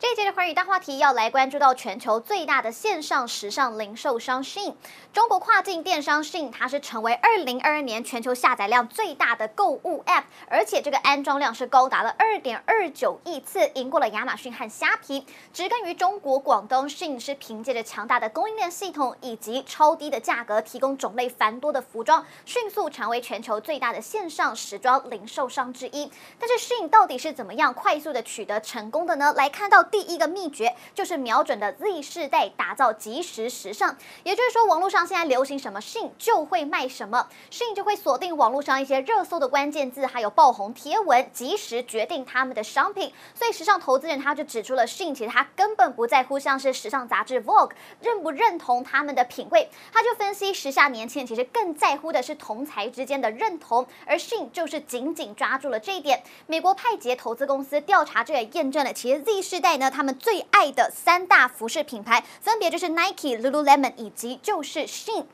[0.00, 4.74] 这一节的寰宇大话题要来关注到全球最大的线上时尚零售商 SHIN
[5.12, 15.26] 中国跨境电商 SHIN 它是成为二零二二年全球下载量最大的购物 App，而且这个安装量是高达了二点二九亿次，赢过了亚马逊和虾皮。
[15.52, 26.08] 植根于中国广东，Shein 是凭借着强大的供应链系统以及超低的价格，提供种类繁多的服装，迅速成为全球最大的线上时装零售商之一。
[26.38, 29.34] 但是 SHIN 到底是怎么样快速的取得成功的呢？
[29.36, 29.87] 来看到。
[29.90, 33.96] 第一个秘诀就是瞄准的 Z 世代，打造即时时尚。
[34.24, 43.12] 也就是说，网络上现在流行什么 she 就会卖什么 she 就会锁定网络上一些热搜的关键字，还有爆红贴文，即时决定他们的商品。
[43.34, 47.70] 所以，时尚投资人他就指出了 she 其实他根本不在乎像是时尚杂志 Vogue
[48.02, 56.22] 认不认同他们的品味，他就分析时下年轻人其实更在乎的是同才之间的认同，而 she 就是紧紧抓住了这一点。
[56.46, 59.77] 美国派杰投资公司调查这也验证了，其实 Z 世代。
[59.78, 65.24] 那他们最爱的三大服饰品牌，分别就是 Nike、Lululemon 以及就是 Shin。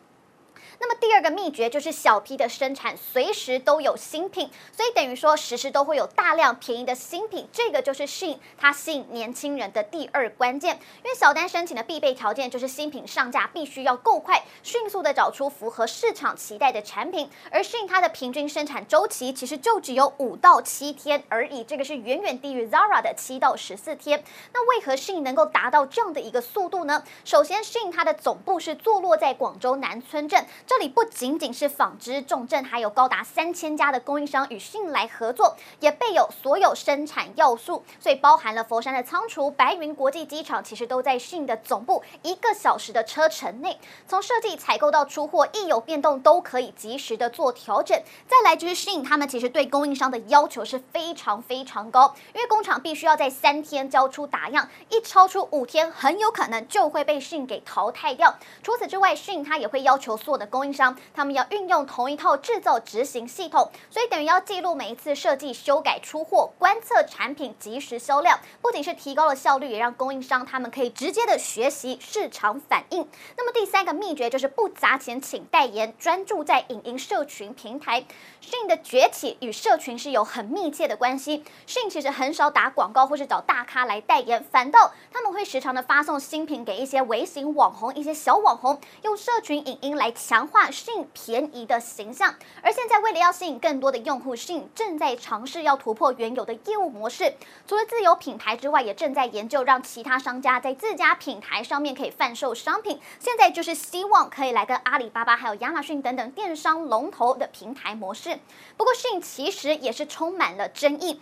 [0.81, 10.79] 那么第二个秘诀就是小批的生产，随时都有新品，所以等于说时时都会有大量便宜的新品，这个就是适应它吸引年轻人的第二关键。
[11.05, 17.31] 因为小单申请的必备条件就是新品上架必须要够快，迅速的找出符合市场期待的产品。
[17.51, 24.23] 而适应它的平均生产周期其实就只有五到七天而已，这个是远远低于 Zara 的七到十四天。
[24.53, 27.05] 那为何适应能够达到这样的一个速度呢？
[27.25, 30.45] 首先适应它的总部是坐落在广州南村镇。
[30.67, 43.79] 这里不仅仅是纺织重镇，还有高达三千家的供应商与 Shein 来合作，也备有所有生产要素，所以包含了佛山的仓储、白云国际机场，其实都在 Shein 的总部一个小时的车程内。
[44.09, 48.03] 从设计、采购到出货，一有变动都可以及时的做调整。
[48.27, 58.39] 再来就是 Shein，他们其实对供应商的要求是非常非常高，因为工厂必须要在三天交出打样，一超出五天，很有可能就会被 Shein 给淘汰掉。
[58.63, 73.09] 除此之外，Shein 他也会要求所有的供应商，他们要运用同一套制造执行系统，所以等于要记录每一次设计、修改、出货、观测产品、及时销量，不仅是提高了效率，也让供应商他们可以直接的学习市场反应。
[73.37, 78.05] 那么第三个秘诀就是不砸钱请代言，专注在影音社群平台。
[78.41, 81.43] 迅的崛起与社群是有很密切的关系。
[81.67, 97.33] 迅其实很少打广告或是找大咖来代言，反倒他们会时常的发送新品给一些微型网红、一些小网红，用社群影音来强强化迅便宜的形象，而现在为了要吸引更多的用户迅正在尝试要突破原有的业务模式。
[97.69, 102.99] 除了自有品牌之外，也正在研究让其他商家在自家品牌上面可以贩售商品。
[103.21, 108.41] 现在就是希望可以来跟阿里巴巴还有亚马逊等等电商龙头的平台模式。
[108.77, 111.21] 不过迅其实也是充满了争议。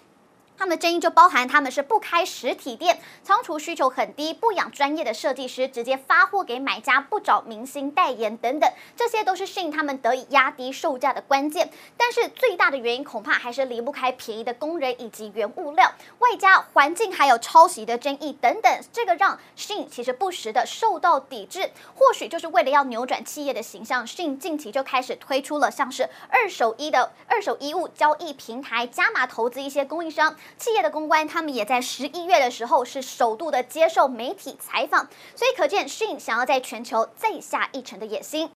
[0.56, 11.70] 他们的争议就包含他们是不开实体店，仓储需求很低，不养专业的设计师，直接发货给买家，不找明星代言等等，这些都是 Shein 他们得以压低售价的关键。
[11.96, 21.70] 但是最大的原因恐怕还是离不开便宜的工人以及原物料，外加环境还有抄袭的争议等等，这个让迅其实不时的受到抵制。
[21.96, 30.36] 或许就是为了要扭转企业的形象迅近期就开始推出了像是二手衣的二手衣物交易平台，加码投资一些供应商。
[30.58, 38.48] 企业的公关，他们也在十一月的时候是首度的接受媒体采访，所以可见 Shin 想要在全球再下一城的野心。